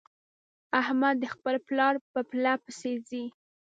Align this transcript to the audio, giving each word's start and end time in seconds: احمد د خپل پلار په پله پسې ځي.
احمد 0.81 1.15
د 1.19 1.25
خپل 1.33 1.55
پلار 1.67 1.95
په 2.13 2.19
پله 2.29 2.53
پسې 2.63 2.93
ځي. 3.09 3.25